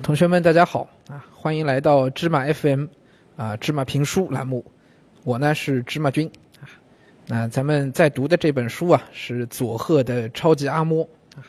[0.00, 1.26] 同学们，大家好啊！
[1.34, 2.86] 欢迎来到芝麻 FM
[3.36, 4.64] 啊，芝麻评书栏目。
[5.24, 6.30] 我呢是芝麻君
[6.60, 6.70] 啊。
[7.26, 11.44] 那咱们在读的这本书啊，是佐贺的超级阿嬷啊。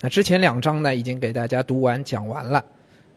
[0.00, 2.64] 那之前两章呢，已经给大家读完讲完了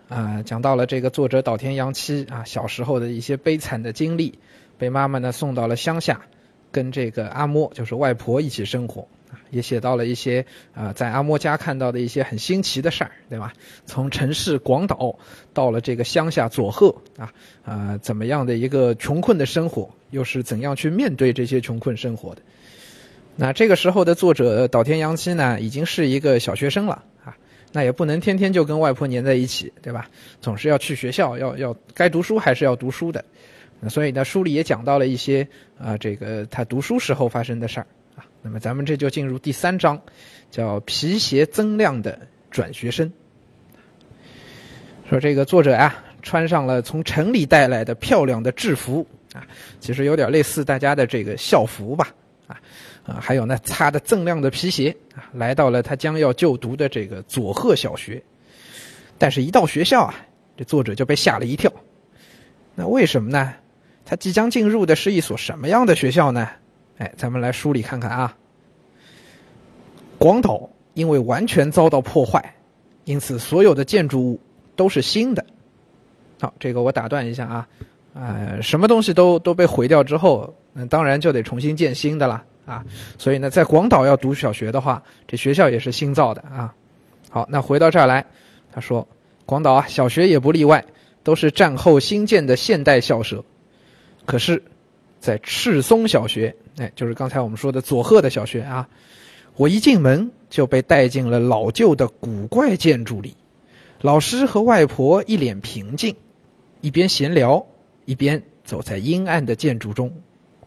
[0.07, 4.39] 啊，讲到了这个作者岛田洋七啊小时候的一些悲惨的经历，
[4.77, 6.21] 被妈妈呢送到了乡下，
[6.71, 9.07] 跟这个阿嬷就是外婆一起生活。
[9.51, 13.53] 也写到了一些啊，在阿嬷家看到的一些很新奇的事儿，对吧？
[13.85, 15.17] 从城市广岛
[15.53, 22.41] 到了这个乡下佐贺啊，啊，怎么样的一个穷困的生活，又是怎样去面对这些穷困生活的？
[23.35, 27.35] 那这个时候的作者岛田洋七呢，已经是一个小学生了啊，
[27.71, 30.09] 那也不能天天就跟外婆黏在一起，对吧？
[30.41, 33.23] 总是要去学校，要要该读书还是要读书的。
[33.81, 35.47] 那所以呢，书里也讲到了一些
[35.77, 38.25] 啊，这个他读书时候发生的事儿啊。
[38.41, 40.01] 那么咱们这就进入第三章，
[40.51, 42.19] 叫皮鞋增量的
[42.51, 43.11] 转学生。
[45.09, 49.47] 说这个作者啊，穿上了从城里带来的漂亮的制服啊，
[49.79, 52.13] 其实有点类似大家的这个校服吧，
[52.47, 52.59] 啊
[53.05, 58.21] 啊，还有呢擦的锃亮的皮鞋啊，来到了他将要就读的这个佐贺小学。
[59.17, 60.15] 但是，一到学校啊，
[60.55, 61.71] 这作者就被吓了一跳。
[62.75, 63.53] 那为什么呢？
[64.09, 66.49] 他即将进入的是一所什么样的学校呢？
[66.97, 68.35] 哎，咱们来梳理看看啊。
[70.17, 72.55] 广岛因为完全遭到破坏，
[73.05, 74.39] 因此所有的建筑物
[74.75, 75.45] 都是新的。
[76.41, 77.67] 好，这个我打断一下啊，
[78.15, 82.83] 呃，什么东西都都被毁掉之后，那当然就得重新建新的了啊。
[83.19, 86.73] 所以呢，在广岛要读小学的话，这学校也是新造的啊。
[87.29, 88.25] 好，那回到这儿来，
[88.71, 89.07] 他说，
[89.45, 90.83] 广岛啊，小学也不例外，
[91.21, 93.45] 都是战后新建的现代校舍。
[94.29, 94.63] 可是。
[95.21, 98.87] 在赤松小学，哎，就是刚才我们说的佐贺的小学啊。
[99.57, 103.35] 我一进门就被带进了老旧的古怪建筑里，
[103.99, 106.15] 老师和外婆一脸平静，
[106.79, 107.67] 一边闲聊，
[108.05, 110.09] 一边走在阴暗的建筑中。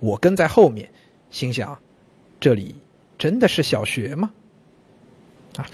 [0.01, 0.87] 我跟在后面，
[1.31, 1.79] 心想：
[2.39, 2.77] 这里
[3.17, 4.31] 真的是小学吗？
[5.57, 5.65] 啊，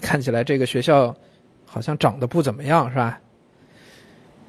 [0.00, 1.12] 看起来这个学校
[1.64, 3.20] 好像长得不怎么样，是吧？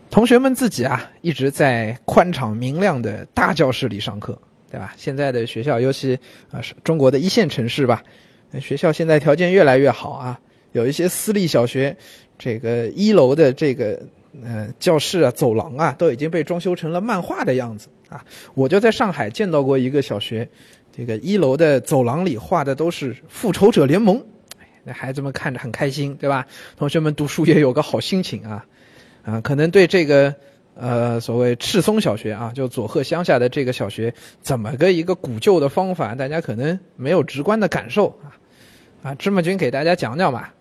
[0.09, 4.39] 同学们自己啊，一直在宽敞明亮的大教室里上课，
[4.71, 4.93] 对吧？
[4.97, 6.17] 现在的学校，尤其
[6.51, 8.03] 啊是中国的一线城市吧，
[8.59, 10.39] 学校现在条件越来越好啊。
[10.71, 11.95] 有一些私立小学，
[12.37, 14.01] 这个一楼的这个
[14.43, 18.25] 呃教室啊、走廊啊，都已经被装修成了漫画的样子啊。
[18.55, 20.49] 我就在上海见到过一个小学，
[20.95, 24.23] 这个一楼的走廊里画的都是复仇者联盟，
[24.83, 26.47] 那孩子们看着很开心，对吧？
[26.77, 28.65] 同学们读书也有个好心情啊。
[29.23, 30.33] 啊，可能对这个，
[30.75, 38.33] 呃，所谓赤松小学啊，就佐贺乡下的这个小学，怎么个一个古旧的方法，大家可能没有直观的感受啊。
[39.03, 40.53] 啊，芝麻君给大家讲讲吧。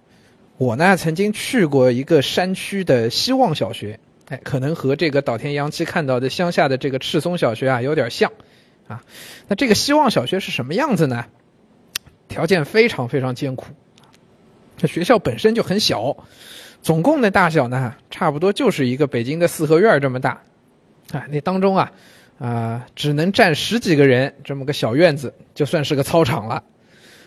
[0.56, 8.32] 我呢曾经去过一个山区的希望小学，哎，可能和这个岛田洋七看到的乡下的这个赤松小学啊有点像，
[8.88, 9.04] 啊，
[9.46, 11.26] 那这个希望小学是什么样子呢？
[12.28, 13.66] 条件非常非常艰苦，
[14.76, 16.24] 这学校本身就很小。
[16.82, 20.42] 总共的大小呢，差不多就是一个北京的四合院这么大，
[21.12, 21.92] 啊，那当中啊，
[22.38, 26.62] 啊，只能站十几个人这么个小院子，就算是个操场了。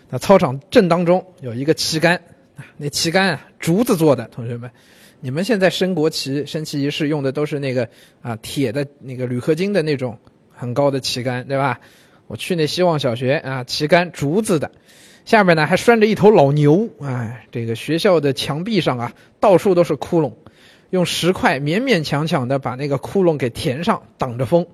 [0.09, 2.15] 那操场正当中有一个旗杆，
[2.55, 4.25] 啊，那旗杆啊，竹子做的。
[4.29, 4.71] 同学们，
[5.19, 7.87] 你们现在升国旗、升旗仪式用的都是那个
[8.21, 10.17] 啊，铁的那个铝合金的那种
[10.49, 11.79] 很高的旗杆，对吧？
[12.27, 14.71] 我去那希望小学啊，旗杆竹子的。
[15.23, 20.33] 下面呢还拴着一头老牛，哎，这个学校的墙壁上啊，到处都是窟窿，
[20.89, 24.65] 用石块勉勉强强的把那个窟窿给填上，挡着风。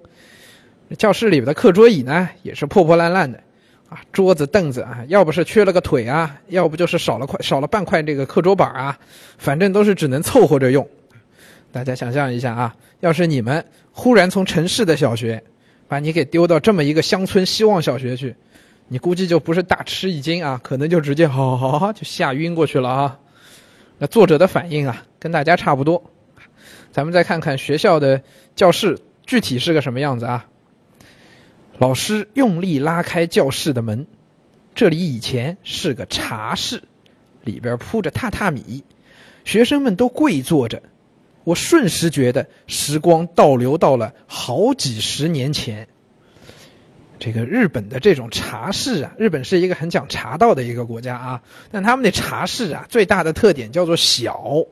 [0.98, 3.44] 教室里边的课桌椅呢，也是破破烂烂的，
[3.90, 8.98] 啊，桌子凳子啊，要不是缺了个腿啊，要不就是少了块少了半块这个课桌板啊，
[9.38, 10.88] 反正都是只能凑合着用。
[11.74, 15.44] 大家想象一下啊，要是你们忽然从城市的小学，
[15.90, 18.34] 把你给丢到这么一个乡村希望小学去。
[18.90, 23.20] 你估计就不是大吃一惊啊，可能就直接好好好就吓晕过去了啊。
[23.98, 26.04] 那作者的反应啊，跟大家差不多。
[26.92, 28.22] 咱们再看看学校的
[28.56, 30.48] 教室具体是个什么样子啊？
[31.78, 34.08] 老师用力拉开教室的门，
[34.74, 36.82] 这里以前是个茶室，
[37.44, 38.84] 里边铺着榻榻米，
[39.44, 40.82] 学生们都跪坐着。
[41.44, 45.88] 我瞬时觉得时光倒流到了好几十年前。
[47.20, 51.42] 这个日本的这种茶室啊，日本是一个很讲茶道的一个国家啊，
[51.72, 54.64] 但他们的茶室啊，最大的特点叫做小，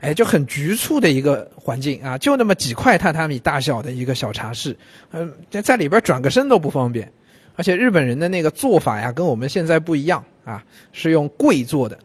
[0.00, 4.76] 哎，就很局促的一个环境啊，就那么几块榻榻米大小的一个小茶室，
[5.12, 5.32] 嗯，
[5.62, 7.12] 在里边转个身都不方便，
[7.56, 11.98] 而且日本人的那个做法呀，跟我们现在不一样啊，是用跪坐的。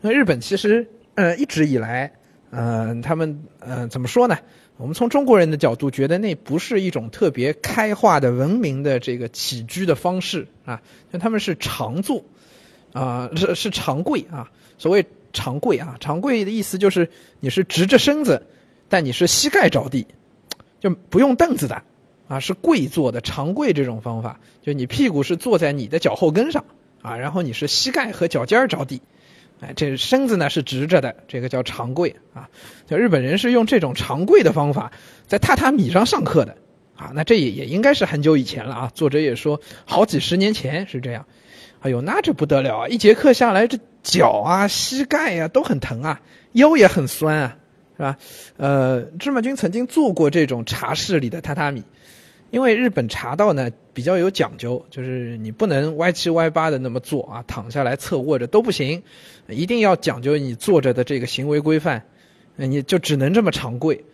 [0.00, 0.86] 那日本其实
[1.16, 2.10] 呃一直以来
[2.50, 4.38] 呃，他们呃怎么说呢？
[4.78, 10.80] 我们从中国人的角度觉得那不是一种特别开化的文明的这个起居的方式啊，
[11.12, 12.24] 就他们是常坐，
[12.92, 14.50] 啊是是长跪啊。
[14.78, 17.10] 所谓长跪啊，长跪的意思就是
[17.40, 18.46] 你是直着身子，
[18.88, 20.06] 但你是膝盖着地，
[20.78, 21.82] 就不用凳子的
[22.28, 26.64] 啊，是跪坐的长跪这种方法，就你屁股是坐在你的脚后跟上
[27.02, 29.02] 啊，然后你是膝盖和脚尖着地。
[29.60, 32.48] 哎，这身子呢是直着的，这个叫长跪啊。
[32.86, 34.92] 就日本人是用这种长跪的方法
[35.26, 36.56] 在榻榻米上上课的
[36.96, 37.10] 啊。
[37.14, 38.92] 那这也也应该是很久以前了啊。
[38.94, 41.26] 作者也说好几十年前是这样。
[41.80, 42.88] 哎呦，那这不得了啊！
[42.88, 46.20] 一节课下来，这脚啊、膝盖呀都很疼啊，
[46.50, 47.56] 腰也很酸啊，
[47.96, 48.16] 是吧？
[48.56, 51.84] 呃，芝麻君曾经做过这种茶室里的榻榻米。
[52.50, 59.02] 因为日本茶道呢比较有讲究，就是你不能歪七歪八的那么坐啊，躺下来侧卧着都不行，
[59.48, 62.04] 一定要讲究你坐着的这个行为规范，
[62.56, 64.04] 你就只能这么长跪。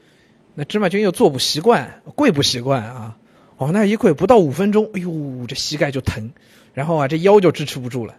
[0.55, 3.17] 那芝麻君又坐不习惯，跪不习惯啊，
[3.57, 6.31] 哦，那一跪不到五分钟，哎呦，这膝盖就疼，
[6.73, 8.17] 然后啊这腰就支持不住了，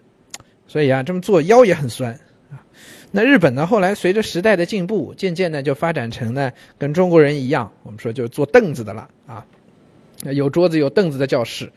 [0.67, 2.17] 所以啊这么做腰也很酸。
[3.11, 9.45] 那日本呢后来随着时代的进步，渐渐的就发展成呢跟中国人一样，我们说就坐凳子的了啊。
[10.23, 11.71] 有桌子有凳子的教室，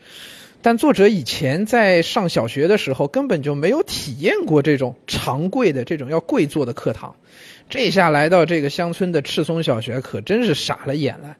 [0.61, 7.15] 但作者以前在上小学的时候根本就没有体验过这种长跪的这种要跪坐的课堂，
[7.69, 11.37] 这下来到这个乡村的赤松小学可真是傻了眼了。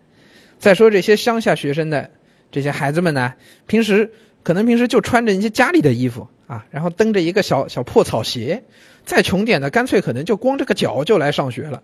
[0.60, 2.12] 再说这些乡下学生的
[2.52, 3.34] 这些孩子们呢，
[3.66, 4.12] 平时
[4.44, 8.64] 可能平时就穿着一些家里的衣服啊，然后蹬着一个小小破草鞋，
[9.06, 11.82] 再穷点的干脆可能就光着个脚就来上学了。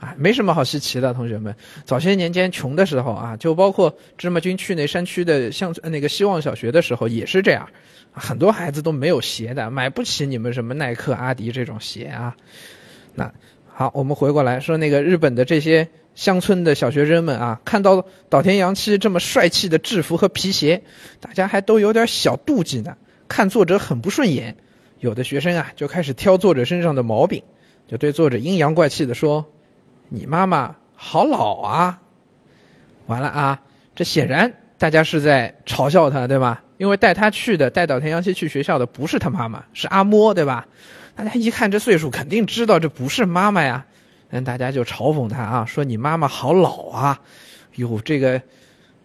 [0.00, 1.54] 啊，没什么好稀奇的，同学们。
[1.84, 7.68] 早些年间穷的时候啊，就包括芝麻君去那山区的乡村那个希望小学的时候也是这样，
[8.12, 12.36] 很多孩子都没有鞋的，买不起你们什么耐克、阿迪这种鞋啊。
[13.14, 13.32] 那
[13.66, 20.82] 好，我们回过来说那个日本的这些乡村的小学生们啊，看到岛田洋七这么帅气的制服和皮鞋，
[21.18, 22.96] 大家还都有点小妒忌呢，
[23.26, 24.56] 看作者很不顺眼。
[25.00, 27.42] 有的学生啊，就开始挑作者身上的毛病，
[27.88, 29.44] 就对作者阴阳怪气的说。
[30.08, 32.00] 你妈妈好老啊！
[33.06, 33.60] 完了啊，
[33.94, 36.62] 这显然大家是在嘲笑他，对吧？
[36.76, 40.66] 因为带他去的，带岛田洋七去学校的不是他妈妈，是阿嬷，对吧？
[41.14, 43.84] 大家一看这岁数，肯定知道这不是妈妈呀。
[44.30, 47.20] 那，大家就嘲讽他啊，说你妈妈好老啊！
[47.76, 48.40] 哟，这个，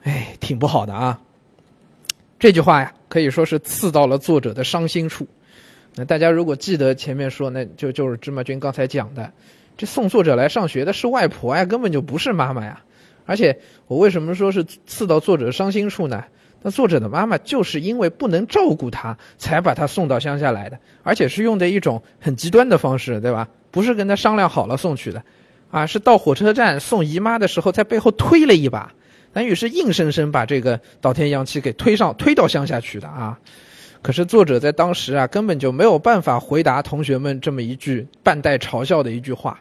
[0.04, 1.20] 哎，挺不好的啊。
[2.40, 5.28] 这句话呀，可以说是刺到了作者的伤心处。
[5.96, 9.32] 那大家如果记得前面说，那就就是芝麻君刚才讲的。
[9.78, 12.84] 这送作者来上学的是外婆呀，根本就不是妈妈呀。
[13.26, 16.24] 而且我为什么说是刺到作者伤心处呢？
[16.62, 23.50] 那作者的妈妈就是因为不能照顾他，才把他送到乡下来的，而且是用的一种很极端的方式，对吧？
[23.70, 25.24] 不是跟他商量好了送去的，
[25.72, 28.94] 啊，是到火车站送姨妈的时候，在背后推了一把，
[29.34, 33.40] 等于是硬生生把这个岛田洋七给推上推到乡下去的啊。
[34.02, 39.60] 可是作者在当时啊，根本就没有办法回答同学们这么一句半带嘲笑的一句话。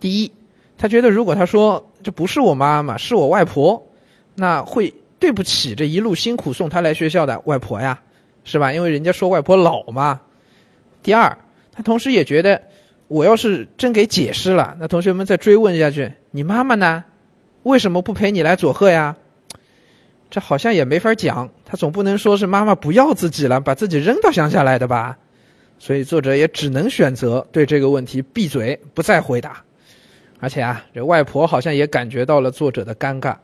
[0.00, 0.32] 第一，
[0.78, 3.86] 他觉得如果他说这不是我妈妈，是我外婆，
[4.34, 8.00] 那会对不起这一路辛苦送他来学校的外婆呀，
[8.44, 8.72] 是吧？
[8.72, 10.22] 因为人家说外婆老嘛。
[11.02, 11.36] 第二，
[11.72, 12.62] 他同时也觉得，
[13.08, 17.04] 我要是真给解释了，那同学们再追问下去，你妈妈呢？
[17.62, 19.16] 为什么不陪你来佐贺呀？
[20.30, 25.18] 这好像也没法讲，他总不能说是妈妈不要自己了，把自己扔到乡下来的吧？
[25.78, 29.64] 所以作者也只能选择对这个问题闭嘴，不再回答。
[30.40, 33.36] 而且啊，这外婆好像也感觉到了作者的尴尬。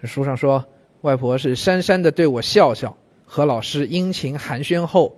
[0.00, 0.64] 这书上说，
[1.00, 5.14] 外婆是讪讪的对我笑笑，和老师殷勤寒暄后，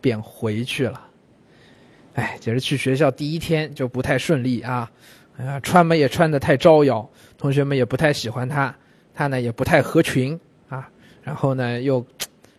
[0.00, 1.08] 便回去了。
[2.14, 4.90] 哎，就是去学校第一天就不太顺利啊，
[5.36, 8.74] 啊，穿嘛也穿的太招摇，同学们也不太喜欢他。
[9.16, 10.88] 他呢也不太合群啊，
[11.22, 12.04] 然后呢又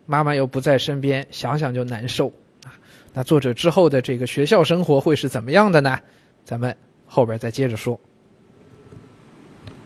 [0.05, 2.27] 妈妈又不在身边，想想就难受
[2.63, 2.71] 啊。
[3.13, 5.99] 那作者之后的这个学校生活会是怎么样的呢？
[6.45, 7.99] 咱们后边再接着说。